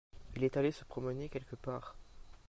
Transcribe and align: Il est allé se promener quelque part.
Il 0.35 0.43
est 0.43 0.57
allé 0.57 0.71
se 0.71 0.83
promener 0.83 1.29
quelque 1.29 1.55
part. 1.55 1.95